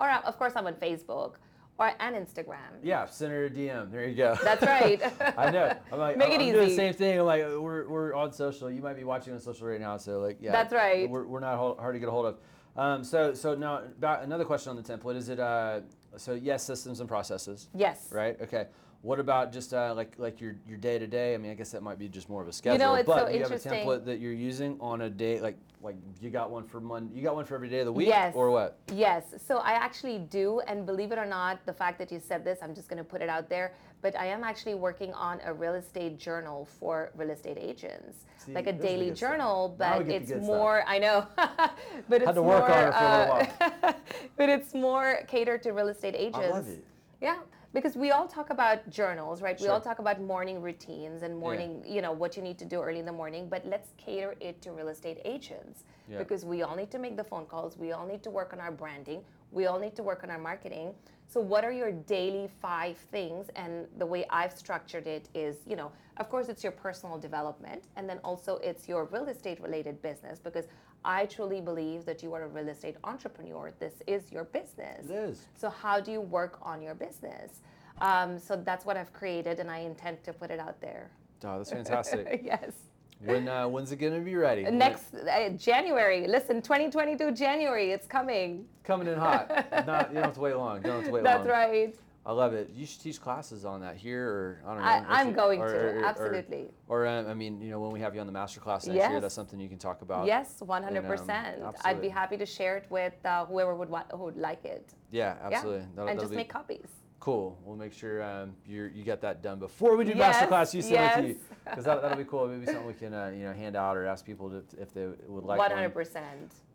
[0.00, 1.34] Or, of course, I'm on Facebook
[1.78, 2.56] or and Instagram.
[2.82, 3.90] Yeah, send her a DM.
[3.90, 4.36] There you go.
[4.42, 5.00] That's right.
[5.38, 5.74] I know.
[5.92, 6.76] I'm like, Make I'm, it I'm doing the easy.
[6.76, 7.18] same thing.
[7.18, 8.70] I'm like, we're, we're on social.
[8.70, 10.52] You might be watching on social right now, so like, yeah.
[10.52, 11.08] That's right.
[11.08, 12.38] We're, we're not hard to get a hold of.
[12.76, 15.82] Um, so so now about another question on the template is it uh,
[16.16, 18.08] so yes systems and processes Yes.
[18.10, 18.66] right okay
[19.02, 21.70] what about just uh, like like your your day to day I mean I guess
[21.70, 23.52] that might be just more of a schedule You know, it's but so you have
[23.52, 27.14] a template that you're using on a day like like you got one for Monday
[27.14, 28.32] you got one for every day of the week Yes.
[28.34, 28.78] or what?
[28.92, 32.42] Yes, so I actually do, and believe it or not, the fact that you said
[32.44, 35.40] this, I'm just going to put it out there, but I am actually working on
[35.44, 39.10] a real estate journal for real estate agents, See, like a this is the daily
[39.10, 40.46] journal, but it's good stuff.
[40.46, 43.92] more, I know, but it's Had to work more, on it for a little uh,
[44.38, 46.38] but it's more catered to real estate agents.
[46.38, 46.82] I love it.
[47.20, 47.36] Yeah,
[47.74, 49.60] because we all talk about journals, right?
[49.60, 52.80] We all talk about morning routines and morning, you know, what you need to do
[52.80, 56.18] early in the morning, but let's cater it to real estate agents Yeah.
[56.18, 58.60] because we all need to make the phone calls, we all need to work on
[58.60, 60.94] our branding, we all need to work on our marketing.
[61.26, 63.50] So what are your daily five things?
[63.56, 67.82] And the way I've structured it is, you know, of course it's your personal development
[67.96, 70.66] and then also it's your real estate related business because
[71.04, 73.72] I truly believe that you are a real estate entrepreneur.
[73.78, 75.08] This is your business.
[75.08, 77.60] it is So how do you work on your business?
[78.00, 81.10] Um, so that's what I've created, and I intend to put it out there.
[81.44, 82.72] oh that's fantastic yes.
[83.20, 86.26] when uh, when's it gonna be ready Next uh, January.
[86.26, 87.92] Listen, 2022 January.
[87.92, 88.66] It's coming.
[88.82, 89.48] coming in hot
[89.86, 91.96] not you don't have to wait long don't have to wait That's long That's right.
[92.26, 92.70] I love it.
[92.74, 94.88] You should teach classes on that here, or I don't know.
[94.88, 96.70] I, I'm you- going or- to or- or- absolutely.
[96.88, 99.10] Or, um, I mean, you know, when we have you on the master class next
[99.10, 100.26] year, that's something you can talk about.
[100.26, 101.74] yes, 100%.
[101.84, 104.94] I'd be happy to share it with uh, whoever would wa- who would like it.
[105.10, 105.80] Yeah, absolutely.
[105.80, 105.86] Yeah.
[105.94, 106.86] That'll- and that'll just be make copies.
[107.20, 107.58] cool.
[107.62, 110.74] We'll make sure um, you you get that done before we do Yes, master class.
[110.74, 111.58] You send it to you yes.
[111.64, 112.46] because that, that'll be cool.
[112.48, 115.06] Maybe something we can uh, you know hand out or ask people to, if they
[115.26, 115.58] would like.
[115.58, 115.70] one.
[115.70, 116.22] 100%.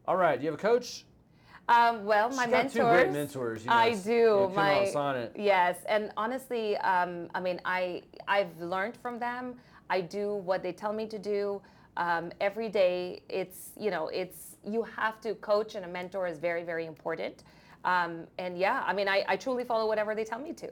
[0.08, 0.38] All right.
[0.40, 1.06] Do you have a coach?
[1.70, 2.74] Um, well, my She's got mentors.
[2.74, 3.64] two great mentors.
[3.64, 4.10] You know, I do.
[4.10, 9.54] you know, Kim my yes, and honestly, um, I mean, I I've learned from them.
[9.92, 11.62] I do what they tell me to do
[11.96, 13.22] um, every day.
[13.30, 17.44] It's you know, it's you have to coach and a mentor is very very important.
[17.86, 20.70] Um, and yeah, I mean, I, I truly follow whatever they tell me to.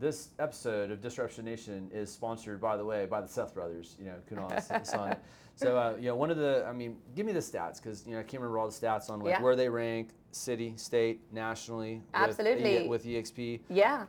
[0.00, 3.96] This episode of Disruption Nation is sponsored, by the way, by the Seth brothers.
[4.00, 5.22] You know, Kunal Sonnet.
[5.58, 8.12] So, uh, you know, one of the, I mean, give me the stats because you
[8.12, 9.42] know I can't remember all the stats on like Yeah.
[9.42, 11.94] where they rank, city, state, nationally.
[11.96, 12.84] with Absolutely.
[12.84, 13.60] E- with EXP.
[13.68, 14.06] Yeah.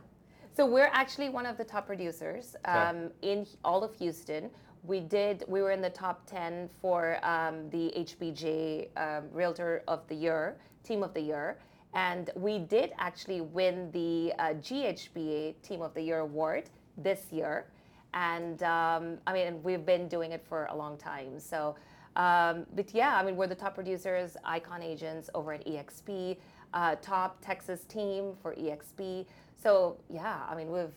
[0.56, 2.78] So we're actually one of the top producers Okay.
[2.78, 4.48] um, in all of Houston.
[4.84, 5.42] We did.
[5.48, 10.56] We were in the top ten for um, the HBJ um, Realtor of the Year,
[10.84, 11.58] Team of the Year,
[11.94, 17.66] and we did actually win the uh, GHBA Team of the Year award this year.
[18.14, 21.38] And um, I mean, we've been doing it for a long time.
[21.38, 21.76] So,
[22.16, 26.36] um, but yeah, I mean, we're the top producers, icon agents over at EXP,
[26.74, 29.26] uh, top Texas team for EXP.
[29.62, 30.94] So yeah, I mean, we've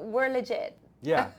[0.00, 0.78] we're legit.
[1.02, 1.30] Yeah,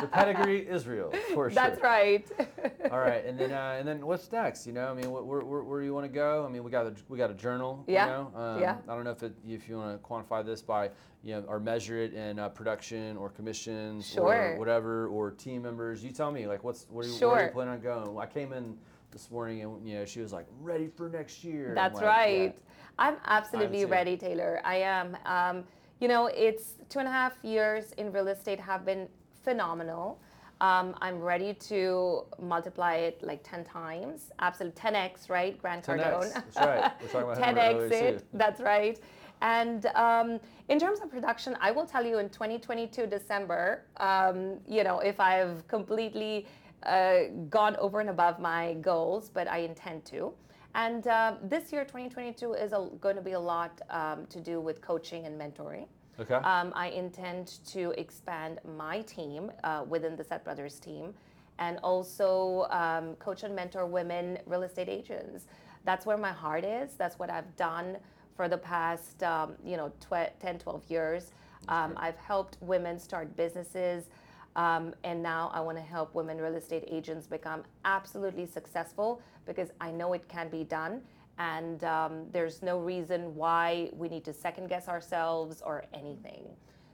[0.00, 1.50] the pedigree is real for sure.
[1.50, 2.30] That's right.
[2.92, 4.66] All right, and then uh, and then what's next?
[4.66, 6.44] You know, I mean, wh- where, where, where do you want to go?
[6.46, 7.84] I mean, we got a we got a journal.
[7.88, 8.40] Yeah, You know?
[8.40, 8.76] um, yeah.
[8.88, 10.90] I don't know if it, if you want to quantify this by
[11.24, 14.52] you know or measure it in uh, production or commissions Sure.
[14.52, 16.04] or whatever or team members.
[16.04, 18.18] You tell me like what's where, you, where are you planning on going?
[18.18, 18.76] I came in
[19.10, 21.72] this morning and you know she was like ready for next year.
[21.74, 22.54] That's like, right.
[22.54, 22.74] yeah.
[22.98, 23.86] I'm absolutely too.
[23.88, 24.60] ready, Taylor.
[24.64, 25.16] I am.
[25.26, 25.64] Um,
[26.00, 29.06] you know, it's two and a half years in real estate have been
[29.44, 30.20] phenomenal.
[30.60, 34.30] Um, I'm ready to multiply it like 10 times.
[34.40, 35.60] Absolute 10x, right?
[35.60, 36.02] Grant 10x.
[36.02, 36.34] Cardone.
[36.34, 36.92] That's right.
[37.00, 38.24] We're talking about 10x it.
[38.34, 38.98] That's right.
[39.42, 44.84] And um, in terms of production, I will tell you in 2022 December, um, you
[44.84, 46.46] know, if I've completely
[46.82, 50.32] uh, gone over and above my goals, but I intend to.
[50.74, 54.60] And uh, this year, 2022, is a, going to be a lot um, to do
[54.60, 55.86] with coaching and mentoring.
[56.18, 56.34] Okay.
[56.34, 61.14] Um, I intend to expand my team uh, within the Seth Brothers team
[61.58, 65.46] and also um, coach and mentor women real estate agents.
[65.84, 66.94] That's where my heart is.
[66.94, 67.96] That's what I've done
[68.36, 71.32] for the past, um, you know, tw- 10, 12 years.
[71.68, 74.04] Um, I've helped women start businesses.
[74.56, 79.68] Um, and now I want to help women real estate agents become absolutely successful because
[79.80, 81.02] I know it can be done
[81.40, 86.44] and um, there's no reason why we need to second guess ourselves or anything.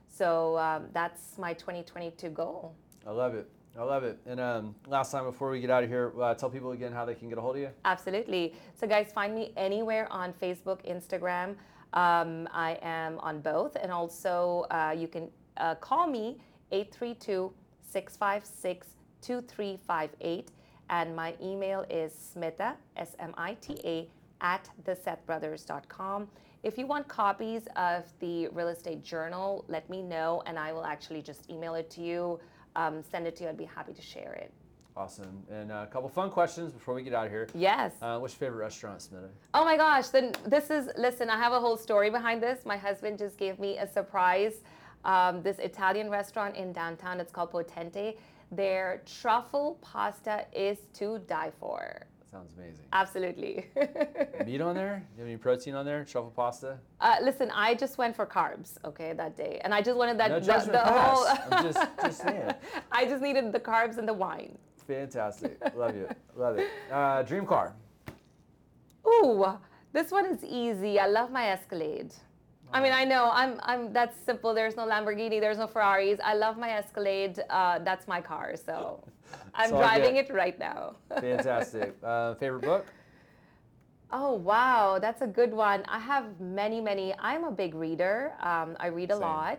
[0.08, 2.72] So um, that's my 2022 goal.
[3.04, 3.50] I love it.
[3.76, 4.18] I love it.
[4.24, 7.04] And um, last time before we get out of here, uh, tell people again how
[7.04, 7.70] they can get a hold of you.
[7.84, 8.54] Absolutely.
[8.74, 11.56] So, guys, find me anywhere on Facebook, Instagram.
[11.92, 13.76] Um, I am on both.
[13.76, 16.38] And also, uh, you can uh, call me
[16.72, 17.52] 832
[17.90, 18.86] 656
[19.22, 20.50] 2358.
[20.88, 24.08] And my email is smita, S M I T A,
[24.40, 26.28] at thesethbrothers.com.
[26.62, 30.84] If you want copies of the real estate journal, let me know and I will
[30.84, 32.40] actually just email it to you,
[32.74, 33.50] um, send it to you.
[33.50, 34.52] I'd be happy to share it.
[34.96, 35.42] Awesome.
[35.50, 37.48] And uh, a couple fun questions before we get out of here.
[37.54, 37.92] Yes.
[38.00, 39.28] Uh, what's your favorite restaurant, Smita?
[39.52, 42.64] Oh my gosh, then this is, listen, I have a whole story behind this.
[42.64, 44.62] My husband just gave me a surprise.
[45.06, 48.16] Um, this Italian restaurant in downtown, it's called Potente.
[48.50, 52.02] Their truffle pasta is to die for.
[52.28, 52.84] Sounds amazing.
[52.92, 53.66] Absolutely.
[54.46, 55.06] Meat on there?
[55.14, 56.04] You have any protein on there?
[56.04, 56.78] Truffle pasta?
[57.00, 59.60] uh, listen, I just went for carbs, okay, that day.
[59.62, 61.24] And I just wanted that, No the, the whole.
[61.52, 62.52] I'm just, just saying.
[62.92, 64.58] I just needed the carbs and the wine.
[64.88, 65.56] Fantastic.
[65.76, 66.08] Love you.
[66.34, 66.68] Love it.
[66.90, 67.74] Uh, dream car.
[69.06, 69.46] Ooh,
[69.92, 70.98] this one is easy.
[70.98, 72.12] I love my Escalade.
[72.72, 73.92] I mean, I know I'm, I'm.
[73.92, 74.54] That's simple.
[74.54, 75.40] There's no Lamborghini.
[75.40, 76.18] There's no Ferraris.
[76.22, 77.40] I love my Escalade.
[77.48, 78.54] Uh, that's my car.
[78.56, 79.02] So,
[79.54, 80.96] I'm driving it right now.
[81.20, 81.96] Fantastic.
[82.02, 82.86] Uh, favorite book?
[84.12, 85.84] oh wow, that's a good one.
[85.88, 87.14] I have many, many.
[87.18, 88.32] I'm a big reader.
[88.40, 89.22] Um, I read a Same.
[89.22, 89.58] lot,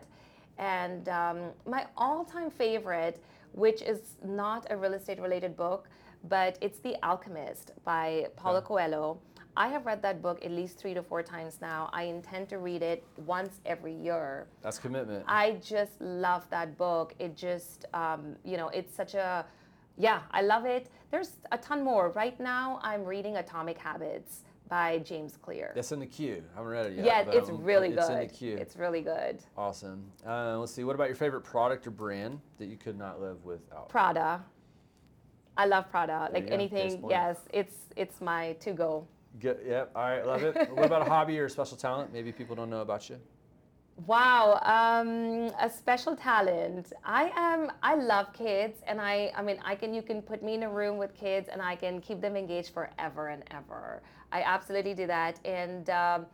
[0.57, 3.21] and um, my all-time favorite,
[3.53, 5.89] which is not a real estate related book,
[6.29, 8.67] but it's The Alchemist by Paulo Okay.
[8.67, 9.19] Coelho.
[9.57, 11.89] I have read that book at least three to four times now.
[11.91, 14.45] I intend to read it once every year.
[14.61, 15.25] That's commitment.
[15.27, 17.15] I just love that book.
[17.17, 19.45] It just, um, you know, it's such a,
[19.97, 20.91] yeah, I love it.
[21.09, 22.09] There's a ton more.
[22.11, 25.71] Right now, I'm reading Atomic Habits by James Clear.
[25.73, 26.43] That's in the queue.
[26.53, 27.05] I haven't read it yet.
[27.05, 28.13] yeah, it's I'm- really it's good.
[28.13, 28.57] in the queue.
[28.57, 29.39] It's really good.
[29.57, 30.11] awesome.
[30.23, 30.83] Uh, let's see.
[30.83, 33.89] What about your favorite product or brand that you could not live without?
[33.89, 34.43] Prada.
[35.57, 36.29] I love Prada.
[36.31, 39.07] There Like anything, yes, it's it's my to go.
[39.39, 39.59] Good.
[39.65, 39.91] Yep.
[39.95, 40.25] All right.
[40.25, 40.55] Love it.
[40.71, 42.11] what about a hobby or a special talent?
[42.13, 43.17] Maybe people don't know about you.
[44.05, 46.93] Wow, um, a special talent.
[47.03, 47.71] I am.
[47.81, 49.31] I love kids, and I.
[49.35, 49.91] I mean, I can.
[49.91, 52.73] You can put me in a room with kids, and I can keep them engaged
[52.73, 54.03] forever and ever.
[54.31, 56.25] I absolutely do that, and um,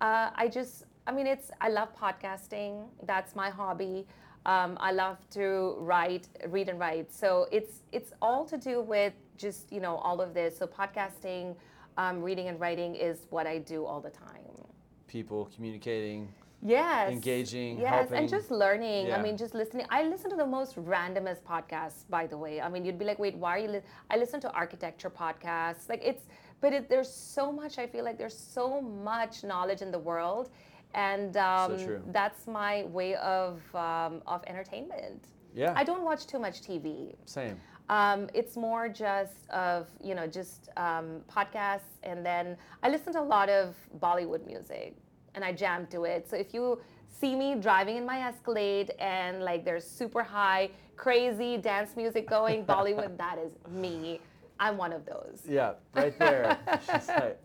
[0.00, 0.84] uh, I just.
[1.06, 1.50] I mean, it's.
[1.60, 2.86] I love podcasting.
[3.04, 4.06] That's my hobby.
[4.46, 7.12] Um, I love to write, read, and write.
[7.12, 10.56] So it's it's all to do with just you know all of this.
[10.56, 11.56] So podcasting,
[11.96, 14.66] um, reading, and writing is what I do all the time.
[15.06, 16.28] People communicating.
[16.64, 17.10] Yes.
[17.10, 18.18] engaging, Yes, helping.
[18.18, 19.08] and just learning.
[19.08, 19.16] Yeah.
[19.16, 19.84] I mean, just listening.
[19.90, 22.60] I listen to the most randomest podcasts, by the way.
[22.60, 23.68] I mean, you'd be like, wait, why are you?
[23.68, 23.80] Li-?
[24.10, 25.88] I listen to architecture podcasts.
[25.88, 26.22] Like it's,
[26.60, 27.78] but it, there's so much.
[27.78, 30.50] I feel like there's so much knowledge in the world,
[30.94, 32.00] and um, true.
[32.12, 35.24] that's my way of um, of entertainment.
[35.54, 35.72] Yeah.
[35.76, 37.14] I don't watch too much TV.
[37.26, 37.60] Same.
[37.92, 43.20] Um, it's more just of you know just um, podcasts, and then I listen to
[43.20, 44.96] a lot of Bollywood music,
[45.34, 46.26] and I jam to it.
[46.26, 51.58] So if you see me driving in my Escalade and like there's super high, crazy
[51.58, 54.20] dance music going, Bollywood, that is me.
[54.58, 55.42] I'm one of those.
[55.46, 55.74] Yeah.
[55.94, 56.58] Right there.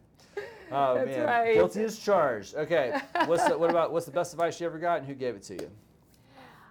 [0.70, 1.26] Like, oh That's man.
[1.26, 1.54] right.
[1.56, 2.56] Guilty as charged.
[2.56, 3.00] Okay.
[3.26, 5.44] What's the, what about what's the best advice you ever got, and who gave it
[5.44, 5.72] to you?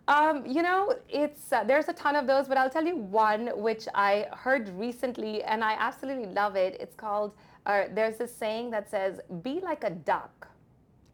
[0.08, 3.48] Um, you know, it's uh, there's a ton of those, but I'll tell you one
[3.60, 6.76] which I heard recently, and I absolutely love it.
[6.80, 7.32] It's called.
[7.66, 10.48] Uh, there's this saying that says, "Be like a duck."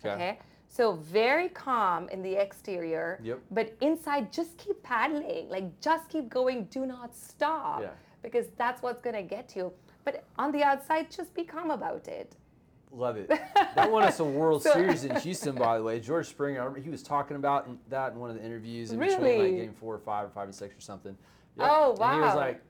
[0.05, 0.15] Okay.
[0.15, 0.39] Okay.
[0.69, 3.41] So very calm in the exterior, Yep.
[3.51, 5.49] but inside just keep paddling.
[5.49, 6.65] Like just keep going.
[6.65, 7.81] Do not stop.
[7.83, 7.91] Yeah.
[8.23, 9.73] Because that's what's gonna get you.
[10.05, 12.37] But on the outside, just be calm about it.
[12.93, 13.31] Love it.
[13.75, 15.99] That won us a World So- Series in Houston, by the way.
[15.99, 18.99] George Springer, I remember he was talking about that in one of the interviews in
[18.99, 21.17] between like game four or five or five and six or something.
[21.59, 22.37] Oh, And he was wow.
[22.37, 22.63] like,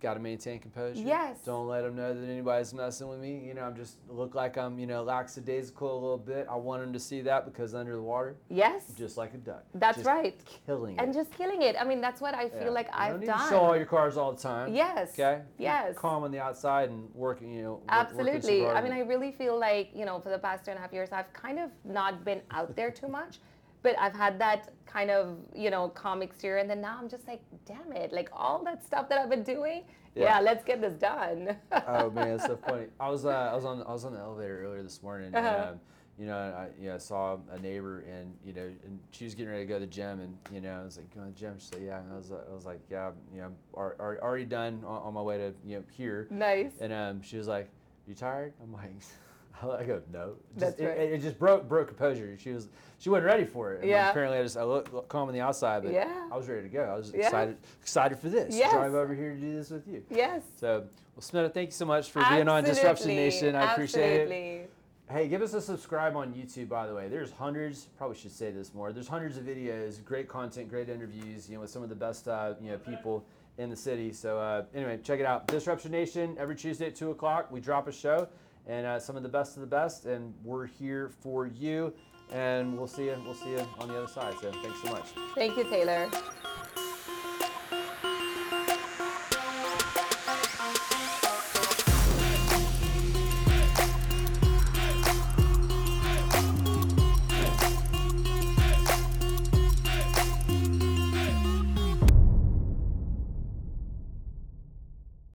[0.00, 1.00] got to maintain composure.
[1.02, 1.38] Yes.
[1.44, 3.42] Don't let them know that anybody's messing with me.
[3.44, 6.46] You know, I'm just look like I'm, you know, lackadaisical a little bit.
[6.48, 8.92] I want them to see that because under the water, Yes.
[8.96, 9.64] just like a duck.
[9.74, 10.40] That's Just right.
[10.66, 11.02] Killing it.
[11.02, 11.74] And just killing it.
[11.78, 12.68] I mean, that's what I feel Yeah.
[12.70, 13.38] like you I've don't need done.
[13.40, 14.72] to show all your cars all the time.
[14.74, 15.10] Yes.
[15.18, 15.42] Okay.
[15.56, 15.96] Be Yes.
[15.96, 17.72] Calm on the outside and working, you know.
[17.74, 18.60] work- Absolutely.
[18.62, 20.80] so I mean, I really feel like, you know, for the past two and a
[20.82, 23.40] half years, I've kind of not been out there too much,
[23.82, 26.58] but I've had that kind of, you know, calm exterior.
[26.58, 29.42] And then now I'm just like, damn it, like all that stuff that I've been
[29.42, 30.24] doing, Yeah.
[30.24, 31.56] yeah, let's get this done.
[31.86, 32.86] oh man, it's so funny.
[32.98, 35.34] I was uh, I was on I was on the elevator earlier this morning.
[35.34, 35.46] Uh-huh.
[35.48, 35.80] And, um,
[36.18, 39.52] you know, I you know, saw a neighbor and you know, and she was getting
[39.52, 41.38] ready to go to the gym, and you know, I was like, going to the
[41.38, 41.54] gym.
[41.58, 42.00] She said, yeah.
[42.00, 45.22] And I was I was like, yeah, you know, ar- already done on, on my
[45.22, 46.26] way to you know here.
[46.30, 46.72] nice.
[46.80, 47.68] And um, she was like,
[48.08, 48.90] "You tired?" I'm like,
[49.62, 50.98] I go, "No." Just, That's it, right.
[50.98, 52.36] it, it just broke broke composure.
[52.38, 52.68] She was
[52.98, 53.80] she wasn't ready for it.
[53.80, 54.10] And Yeah.
[54.10, 56.28] Apparently, I just I look, look calm on the outside, but Yeah.
[56.30, 56.82] I was ready to go.
[56.82, 57.26] I was Yeah.
[57.26, 58.54] excited excited for this.
[58.54, 58.72] Yes.
[58.72, 60.02] Drive over here to do this with you.
[60.10, 60.42] Yes.
[60.56, 63.24] So, well, Smita, thank you so much for being on Disruption Absolutely.
[63.24, 63.54] Nation.
[63.56, 64.20] I appreciate it.
[64.22, 64.66] Absolutely.
[65.10, 67.08] Hey, give us a subscribe on YouTube, by the way.
[67.08, 68.92] There's hundreds, probably should say this more.
[68.92, 72.28] There's hundreds of videos, great content, great interviews, you know, with some of the best,
[72.28, 73.24] uh, you know, people
[73.56, 74.12] in the city.
[74.12, 75.46] So uh, anyway, check it out.
[75.46, 78.28] Disruption Nation, every Tuesday at 2 o'clock, we drop a show
[78.68, 81.92] and uh, some of the best of the best, and we're here for you.
[82.30, 84.34] And we'll see you, we'll see you on the other side.
[84.40, 85.06] So thanks so much.
[85.34, 86.10] Thank you, Taylor.